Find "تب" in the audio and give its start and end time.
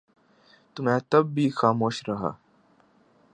1.09-1.23